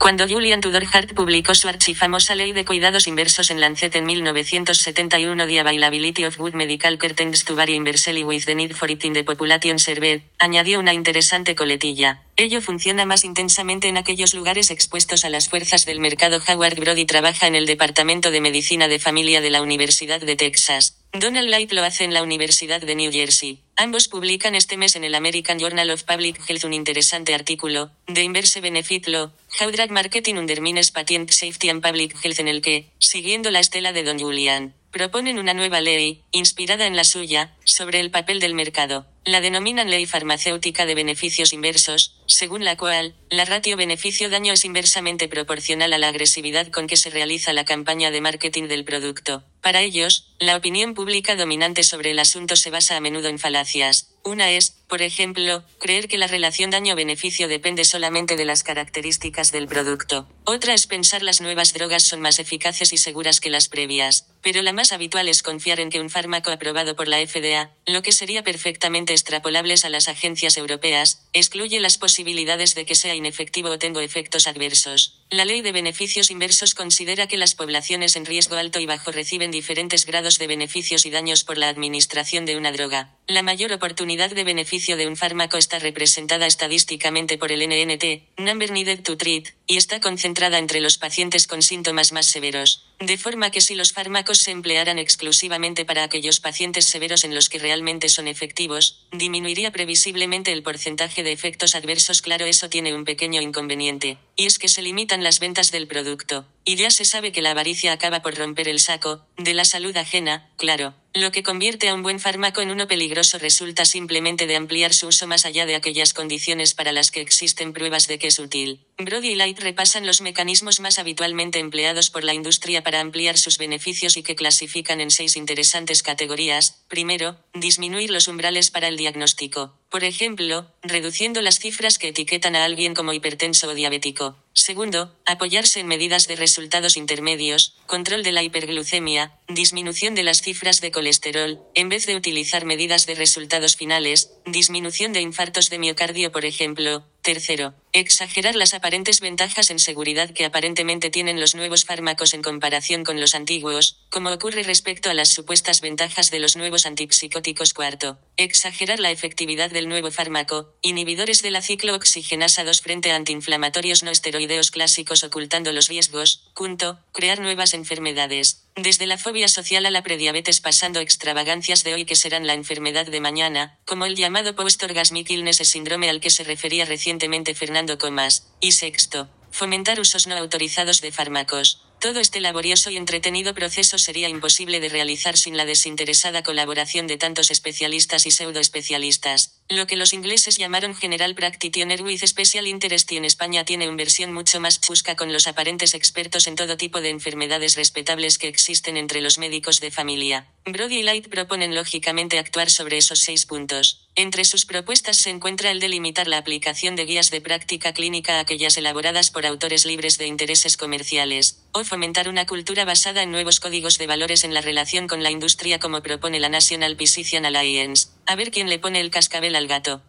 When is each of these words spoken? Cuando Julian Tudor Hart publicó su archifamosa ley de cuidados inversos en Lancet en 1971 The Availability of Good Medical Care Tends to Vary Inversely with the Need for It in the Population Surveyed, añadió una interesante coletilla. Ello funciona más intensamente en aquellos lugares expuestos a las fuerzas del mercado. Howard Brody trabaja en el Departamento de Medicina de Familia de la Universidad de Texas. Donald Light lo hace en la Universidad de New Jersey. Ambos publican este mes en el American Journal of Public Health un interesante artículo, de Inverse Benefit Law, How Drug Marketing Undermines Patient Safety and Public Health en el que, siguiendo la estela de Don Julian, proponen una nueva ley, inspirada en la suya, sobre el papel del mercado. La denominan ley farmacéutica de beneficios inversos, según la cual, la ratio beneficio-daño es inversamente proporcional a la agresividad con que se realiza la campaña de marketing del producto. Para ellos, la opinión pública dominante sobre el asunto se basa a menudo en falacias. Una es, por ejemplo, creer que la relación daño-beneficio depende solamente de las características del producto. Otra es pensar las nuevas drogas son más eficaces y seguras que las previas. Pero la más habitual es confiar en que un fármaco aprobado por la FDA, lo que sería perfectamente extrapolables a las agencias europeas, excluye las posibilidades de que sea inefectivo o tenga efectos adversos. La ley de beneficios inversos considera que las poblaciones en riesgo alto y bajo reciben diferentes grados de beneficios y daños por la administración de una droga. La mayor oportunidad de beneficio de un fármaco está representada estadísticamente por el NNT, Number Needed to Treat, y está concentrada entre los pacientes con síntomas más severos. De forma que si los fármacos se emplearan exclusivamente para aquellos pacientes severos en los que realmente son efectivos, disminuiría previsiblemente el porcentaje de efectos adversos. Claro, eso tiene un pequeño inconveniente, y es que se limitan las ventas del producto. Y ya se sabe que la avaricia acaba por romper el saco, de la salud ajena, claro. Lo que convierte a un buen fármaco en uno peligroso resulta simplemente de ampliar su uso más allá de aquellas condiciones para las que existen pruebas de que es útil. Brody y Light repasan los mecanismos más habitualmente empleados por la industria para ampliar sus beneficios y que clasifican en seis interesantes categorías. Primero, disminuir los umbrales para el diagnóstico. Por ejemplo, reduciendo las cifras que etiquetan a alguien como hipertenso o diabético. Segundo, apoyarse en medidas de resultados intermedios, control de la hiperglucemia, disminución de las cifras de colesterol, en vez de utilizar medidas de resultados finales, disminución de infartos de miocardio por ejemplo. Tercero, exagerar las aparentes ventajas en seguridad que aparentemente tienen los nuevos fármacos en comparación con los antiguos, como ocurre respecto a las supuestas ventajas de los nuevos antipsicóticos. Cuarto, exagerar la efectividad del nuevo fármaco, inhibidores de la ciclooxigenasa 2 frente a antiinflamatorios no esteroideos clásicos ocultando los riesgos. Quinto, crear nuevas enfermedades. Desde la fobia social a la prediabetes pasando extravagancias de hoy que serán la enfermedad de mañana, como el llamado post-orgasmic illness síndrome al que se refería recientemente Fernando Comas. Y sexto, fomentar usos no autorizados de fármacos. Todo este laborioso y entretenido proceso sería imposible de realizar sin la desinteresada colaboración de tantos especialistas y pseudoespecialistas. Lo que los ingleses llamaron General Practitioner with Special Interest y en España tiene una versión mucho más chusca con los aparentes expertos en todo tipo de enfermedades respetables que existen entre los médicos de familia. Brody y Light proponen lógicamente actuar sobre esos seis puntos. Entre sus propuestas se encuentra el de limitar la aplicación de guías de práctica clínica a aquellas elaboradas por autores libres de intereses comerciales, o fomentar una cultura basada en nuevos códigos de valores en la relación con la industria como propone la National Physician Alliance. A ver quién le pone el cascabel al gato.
Cuando 0.00 0.26
Julian 0.26 0.62
Tudor 0.62 0.86
Hart 0.90 1.12
publicó 1.12 1.54
su 1.54 1.68
archifamosa 1.68 2.34
ley 2.34 2.52
de 2.52 2.64
cuidados 2.64 3.06
inversos 3.06 3.50
en 3.50 3.60
Lancet 3.60 3.94
en 3.94 4.06
1971 4.06 5.46
The 5.46 5.60
Availability 5.60 6.24
of 6.24 6.38
Good 6.38 6.54
Medical 6.54 6.96
Care 6.96 7.12
Tends 7.12 7.44
to 7.44 7.54
Vary 7.54 7.74
Inversely 7.74 8.24
with 8.24 8.46
the 8.46 8.54
Need 8.54 8.72
for 8.72 8.90
It 8.90 9.04
in 9.04 9.12
the 9.12 9.24
Population 9.24 9.78
Surveyed, 9.78 10.22
añadió 10.38 10.80
una 10.80 10.94
interesante 10.94 11.54
coletilla. 11.54 12.22
Ello 12.36 12.62
funciona 12.62 13.04
más 13.04 13.24
intensamente 13.24 13.88
en 13.88 13.98
aquellos 13.98 14.32
lugares 14.32 14.70
expuestos 14.70 15.26
a 15.26 15.28
las 15.28 15.50
fuerzas 15.50 15.84
del 15.84 16.00
mercado. 16.00 16.40
Howard 16.48 16.80
Brody 16.80 17.04
trabaja 17.04 17.46
en 17.46 17.54
el 17.54 17.66
Departamento 17.66 18.30
de 18.30 18.40
Medicina 18.40 18.88
de 18.88 19.00
Familia 19.00 19.42
de 19.42 19.50
la 19.50 19.60
Universidad 19.60 20.22
de 20.22 20.34
Texas. 20.34 20.99
Donald 21.12 21.48
Light 21.48 21.72
lo 21.72 21.82
hace 21.82 22.04
en 22.04 22.14
la 22.14 22.22
Universidad 22.22 22.80
de 22.80 22.94
New 22.94 23.10
Jersey. 23.10 23.58
Ambos 23.74 24.06
publican 24.06 24.54
este 24.54 24.76
mes 24.76 24.94
en 24.94 25.02
el 25.02 25.16
American 25.16 25.58
Journal 25.58 25.90
of 25.90 26.04
Public 26.04 26.40
Health 26.48 26.62
un 26.62 26.72
interesante 26.72 27.34
artículo, 27.34 27.90
de 28.06 28.22
Inverse 28.22 28.60
Benefit 28.60 29.08
Law, 29.08 29.32
How 29.60 29.72
Drug 29.72 29.90
Marketing 29.90 30.36
Undermines 30.36 30.92
Patient 30.92 31.28
Safety 31.30 31.68
and 31.68 31.84
Public 31.84 32.14
Health 32.24 32.38
en 32.38 32.46
el 32.46 32.62
que, 32.62 32.90
siguiendo 32.98 33.50
la 33.50 33.58
estela 33.58 33.92
de 33.92 34.04
Don 34.04 34.20
Julian, 34.20 34.72
proponen 34.90 35.38
una 35.38 35.54
nueva 35.54 35.80
ley, 35.80 36.24
inspirada 36.32 36.86
en 36.86 36.96
la 36.96 37.04
suya, 37.04 37.54
sobre 37.64 38.00
el 38.00 38.10
papel 38.10 38.40
del 38.40 38.54
mercado. 38.54 39.06
La 39.24 39.40
denominan 39.40 39.90
ley 39.90 40.06
farmacéutica 40.06 40.86
de 40.86 40.94
beneficios 40.94 41.52
inversos, 41.52 42.20
según 42.26 42.64
la 42.64 42.76
cual, 42.76 43.14
la 43.28 43.44
ratio 43.44 43.76
beneficio-daño 43.76 44.54
es 44.54 44.64
inversamente 44.64 45.28
proporcional 45.28 45.92
a 45.92 45.98
la 45.98 46.08
agresividad 46.08 46.68
con 46.68 46.86
que 46.86 46.96
se 46.96 47.10
realiza 47.10 47.52
la 47.52 47.64
campaña 47.64 48.10
de 48.10 48.20
marketing 48.20 48.68
del 48.68 48.84
producto. 48.84 49.44
Para 49.60 49.82
ellos, 49.82 50.34
la 50.38 50.56
opinión 50.56 50.94
pública 50.94 51.36
dominante 51.36 51.82
sobre 51.82 52.10
el 52.12 52.18
asunto 52.18 52.56
se 52.56 52.70
basa 52.70 52.96
a 52.96 53.00
menudo 53.00 53.28
en 53.28 53.38
falacias. 53.38 54.14
Una 54.24 54.50
es, 54.50 54.79
por 54.90 55.02
ejemplo, 55.02 55.62
creer 55.78 56.08
que 56.08 56.18
la 56.18 56.26
relación 56.26 56.70
daño-beneficio 56.70 57.46
depende 57.46 57.84
solamente 57.84 58.34
de 58.36 58.44
las 58.44 58.64
características 58.64 59.52
del 59.52 59.68
producto. 59.68 60.28
Otra 60.44 60.74
es 60.74 60.88
pensar 60.88 61.22
las 61.22 61.40
nuevas 61.40 61.72
drogas 61.72 62.02
son 62.02 62.20
más 62.20 62.40
eficaces 62.40 62.92
y 62.92 62.96
seguras 62.96 63.40
que 63.40 63.50
las 63.50 63.68
previas. 63.68 64.26
Pero 64.42 64.62
la 64.62 64.72
más 64.72 64.90
habitual 64.90 65.28
es 65.28 65.44
confiar 65.44 65.78
en 65.78 65.90
que 65.90 66.00
un 66.00 66.10
fármaco 66.10 66.50
aprobado 66.50 66.96
por 66.96 67.06
la 67.06 67.24
FDA, 67.24 67.70
lo 67.86 68.02
que 68.02 68.10
sería 68.10 68.42
perfectamente 68.42 69.12
extrapolables 69.12 69.84
a 69.84 69.90
las 69.90 70.08
agencias 70.08 70.56
europeas, 70.56 71.28
excluye 71.32 71.78
las 71.78 71.96
posibilidades 71.96 72.74
de 72.74 72.84
que 72.84 72.96
sea 72.96 73.14
inefectivo 73.14 73.68
o 73.68 73.78
tenga 73.78 74.02
efectos 74.02 74.48
adversos. 74.48 75.22
La 75.30 75.44
ley 75.44 75.60
de 75.60 75.70
beneficios 75.70 76.32
inversos 76.32 76.74
considera 76.74 77.28
que 77.28 77.36
las 77.36 77.54
poblaciones 77.54 78.16
en 78.16 78.26
riesgo 78.26 78.56
alto 78.56 78.80
y 78.80 78.86
bajo 78.86 79.12
reciben 79.12 79.52
diferentes 79.52 80.04
grados 80.04 80.38
de 80.38 80.48
beneficios 80.48 81.06
y 81.06 81.10
daños 81.10 81.44
por 81.44 81.58
la 81.58 81.68
administración 81.68 82.44
de 82.44 82.56
una 82.56 82.72
droga. 82.72 83.14
La 83.28 83.42
mayor 83.42 83.72
oportunidad 83.72 84.30
de 84.30 84.42
beneficio 84.42 84.79
de 84.80 85.06
un 85.06 85.16
fármaco 85.16 85.58
está 85.58 85.78
representada 85.78 86.46
estadísticamente 86.46 87.36
por 87.36 87.52
el 87.52 87.60
NNT, 87.68 88.38
Number 88.38 88.70
Needed 88.70 89.02
to 89.02 89.16
Treat, 89.16 89.48
y 89.66 89.76
está 89.76 90.00
concentrada 90.00 90.58
entre 90.58 90.80
los 90.80 90.96
pacientes 90.96 91.46
con 91.46 91.62
síntomas 91.62 92.12
más 92.12 92.26
severos. 92.26 92.86
De 92.98 93.18
forma 93.18 93.50
que 93.50 93.60
si 93.60 93.74
los 93.74 93.92
fármacos 93.92 94.38
se 94.38 94.50
emplearan 94.50 94.98
exclusivamente 94.98 95.84
para 95.84 96.02
aquellos 96.02 96.40
pacientes 96.40 96.86
severos 96.86 97.24
en 97.24 97.34
los 97.34 97.48
que 97.48 97.58
realmente 97.58 98.08
son 98.08 98.26
efectivos, 98.26 99.06
disminuiría 99.12 99.70
previsiblemente 99.70 100.52
el 100.52 100.62
porcentaje 100.62 101.22
de 101.22 101.32
efectos 101.32 101.74
adversos. 101.74 102.22
Claro, 102.22 102.46
eso 102.46 102.68
tiene 102.68 102.94
un 102.94 103.04
pequeño 103.04 103.40
inconveniente, 103.40 104.18
y 104.36 104.46
es 104.46 104.58
que 104.58 104.68
se 104.68 104.82
limitan 104.82 105.22
las 105.22 105.40
ventas 105.40 105.70
del 105.70 105.86
producto. 105.86 106.46
Y 106.64 106.76
ya 106.76 106.90
se 106.90 107.04
sabe 107.04 107.32
que 107.32 107.42
la 107.42 107.50
avaricia 107.50 107.92
acaba 107.92 108.22
por 108.22 108.34
romper 108.34 108.68
el 108.68 108.80
saco, 108.80 109.26
de 109.36 109.54
la 109.54 109.64
salud 109.64 109.96
ajena, 109.96 110.50
claro. 110.56 110.94
Lo 111.12 111.32
que 111.32 111.42
convierte 111.42 111.88
a 111.88 111.94
un 111.94 112.04
buen 112.04 112.20
fármaco 112.20 112.60
en 112.60 112.70
uno 112.70 112.86
peligroso 112.86 113.36
resulta 113.38 113.84
simplemente 113.84 114.46
de 114.46 114.54
ampliar 114.54 114.94
su 114.94 115.08
uso 115.08 115.26
más 115.26 115.44
allá 115.44 115.66
de 115.66 115.74
aquellas 115.74 116.14
condiciones 116.14 116.72
para 116.72 116.92
las 116.92 117.10
que 117.10 117.20
existen 117.20 117.72
pruebas 117.72 118.06
de 118.06 118.20
que 118.20 118.28
es 118.28 118.38
útil. 118.38 118.86
Brody 118.96 119.30
y 119.30 119.34
Light 119.34 119.58
repasan 119.58 120.06
los 120.06 120.20
mecanismos 120.20 120.78
más 120.78 121.00
habitualmente 121.00 121.58
empleados 121.58 122.10
por 122.10 122.22
la 122.22 122.32
industria 122.32 122.84
para 122.84 123.00
ampliar 123.00 123.38
sus 123.38 123.58
beneficios 123.58 124.16
y 124.16 124.22
que 124.22 124.36
clasifican 124.36 125.00
en 125.00 125.10
seis 125.10 125.34
interesantes 125.34 126.04
categorías. 126.04 126.84
Primero, 126.86 127.36
disminuir 127.54 128.10
los 128.10 128.28
umbrales 128.28 128.70
para 128.70 128.86
el 128.86 128.96
diagnóstico. 128.96 129.79
Por 129.90 130.04
ejemplo, 130.04 130.70
reduciendo 130.82 131.42
las 131.42 131.58
cifras 131.58 131.98
que 131.98 132.08
etiquetan 132.08 132.54
a 132.54 132.64
alguien 132.64 132.94
como 132.94 133.12
hipertenso 133.12 133.68
o 133.68 133.74
diabético. 133.74 134.36
Segundo, 134.52 135.16
apoyarse 135.26 135.80
en 135.80 135.88
medidas 135.88 136.28
de 136.28 136.36
resultados 136.36 136.96
intermedios, 136.96 137.76
control 137.86 138.22
de 138.22 138.30
la 138.30 138.44
hiperglucemia, 138.44 139.32
disminución 139.48 140.14
de 140.14 140.22
las 140.22 140.42
cifras 140.42 140.80
de 140.80 140.92
colesterol, 140.92 141.60
en 141.74 141.88
vez 141.88 142.06
de 142.06 142.14
utilizar 142.14 142.64
medidas 142.64 143.06
de 143.06 143.16
resultados 143.16 143.74
finales, 143.74 144.30
disminución 144.46 145.12
de 145.12 145.22
infartos 145.22 145.70
de 145.70 145.80
miocardio 145.80 146.30
por 146.30 146.44
ejemplo. 146.44 147.04
Tercero, 147.22 147.74
exagerar 147.92 148.54
las 148.54 148.72
aparentes 148.72 149.20
ventajas 149.20 149.68
en 149.68 149.78
seguridad 149.78 150.30
que 150.30 150.46
aparentemente 150.46 151.10
tienen 151.10 151.38
los 151.38 151.54
nuevos 151.54 151.84
fármacos 151.84 152.32
en 152.32 152.40
comparación 152.40 153.04
con 153.04 153.20
los 153.20 153.34
antiguos, 153.34 153.98
como 154.08 154.30
ocurre 154.30 154.62
respecto 154.62 155.10
a 155.10 155.14
las 155.14 155.28
supuestas 155.28 155.82
ventajas 155.82 156.30
de 156.30 156.38
los 156.38 156.56
nuevos 156.56 156.86
antipsicóticos. 156.86 157.74
Cuarto, 157.74 158.18
exagerar 158.38 159.00
la 159.00 159.10
efectividad 159.10 159.70
del 159.70 159.88
nuevo 159.88 160.10
fármaco, 160.10 160.74
inhibidores 160.80 161.42
de 161.42 161.50
la 161.50 161.60
ciclooxigenasa 161.60 162.64
2 162.64 162.80
frente 162.80 163.12
a 163.12 163.16
antiinflamatorios 163.16 164.02
no 164.02 164.10
esteroideos 164.10 164.70
clásicos 164.70 165.22
ocultando 165.22 165.72
los 165.72 165.88
riesgos. 165.88 166.50
Quinto, 166.56 167.00
crear 167.12 167.38
nuevas 167.40 167.74
enfermedades. 167.74 168.64
Desde 168.76 169.06
la 169.06 169.18
fobia 169.18 169.48
social 169.48 169.84
a 169.84 169.90
la 169.90 170.02
prediabetes 170.02 170.60
pasando 170.60 171.00
extravagancias 171.00 171.84
de 171.84 171.94
hoy 171.94 172.04
que 172.04 172.16
serán 172.16 172.46
la 172.46 172.54
enfermedad 172.54 173.06
de 173.06 173.20
mañana, 173.20 173.78
como 173.84 174.06
el 174.06 174.14
llamado 174.16 174.54
post-orgasmic 174.54 175.28
illness 175.30 175.58
síndrome 175.58 176.08
al 176.08 176.20
que 176.20 176.30
se 176.30 176.44
refería 176.44 176.84
recientemente 176.84 177.54
Fernando 177.54 177.98
Comas. 177.98 178.46
Y 178.60 178.72
sexto, 178.72 179.28
fomentar 179.50 180.00
usos 180.00 180.26
no 180.26 180.36
autorizados 180.36 181.00
de 181.00 181.12
fármacos. 181.12 181.82
Todo 182.00 182.20
este 182.20 182.40
laborioso 182.40 182.90
y 182.90 182.96
entretenido 182.96 183.54
proceso 183.54 183.98
sería 183.98 184.28
imposible 184.28 184.80
de 184.80 184.88
realizar 184.88 185.36
sin 185.36 185.56
la 185.56 185.66
desinteresada 185.66 186.42
colaboración 186.42 187.06
de 187.06 187.18
tantos 187.18 187.50
especialistas 187.50 188.24
y 188.24 188.30
pseudoespecialistas. 188.30 189.59
Lo 189.72 189.86
que 189.86 189.94
los 189.94 190.12
ingleses 190.12 190.58
llamaron 190.58 190.96
General 190.96 191.32
Practitioner 191.36 192.02
with 192.02 192.26
Special 192.26 192.66
Interest 192.66 193.10
y 193.12 193.18
en 193.18 193.24
España 193.24 193.64
tiene 193.64 193.86
una 193.86 193.98
versión 193.98 194.32
mucho 194.32 194.58
más 194.58 194.80
chusca 194.80 195.14
con 195.14 195.32
los 195.32 195.46
aparentes 195.46 195.94
expertos 195.94 196.48
en 196.48 196.56
todo 196.56 196.76
tipo 196.76 197.00
de 197.00 197.10
enfermedades 197.10 197.76
respetables 197.76 198.36
que 198.36 198.48
existen 198.48 198.96
entre 198.96 199.20
los 199.20 199.38
médicos 199.38 199.78
de 199.78 199.92
familia. 199.92 200.48
Brody 200.64 200.98
y 200.98 201.02
Light 201.04 201.28
proponen 201.28 201.76
lógicamente 201.76 202.40
actuar 202.40 202.68
sobre 202.68 202.98
esos 202.98 203.20
seis 203.20 203.46
puntos. 203.46 204.08
Entre 204.16 204.44
sus 204.44 204.66
propuestas 204.66 205.18
se 205.18 205.30
encuentra 205.30 205.70
el 205.70 205.78
de 205.78 205.88
limitar 205.88 206.26
la 206.26 206.38
aplicación 206.38 206.96
de 206.96 207.04
guías 207.04 207.30
de 207.30 207.40
práctica 207.40 207.92
clínica 207.94 208.38
a 208.38 208.40
aquellas 208.40 208.76
elaboradas 208.76 209.30
por 209.30 209.46
autores 209.46 209.86
libres 209.86 210.18
de 210.18 210.26
intereses 210.26 210.76
comerciales, 210.76 211.62
o 211.70 211.84
fomentar 211.84 212.28
una 212.28 212.44
cultura 212.44 212.84
basada 212.84 213.22
en 213.22 213.30
nuevos 213.30 213.60
códigos 213.60 213.98
de 213.98 214.08
valores 214.08 214.42
en 214.42 214.52
la 214.52 214.62
relación 214.62 215.06
con 215.06 215.22
la 215.22 215.30
industria 215.30 215.78
como 215.78 216.02
propone 216.02 216.40
la 216.40 216.48
National 216.48 216.96
Physician 216.96 217.46
Alliance. 217.46 218.08
A 218.26 218.36
ver 218.36 218.50
quién 218.50 218.68
le 218.68 218.78
pone 218.78 219.00
el 219.00 219.10
cascabel 219.10 219.56
al 219.56 219.66
gato. 219.66 220.02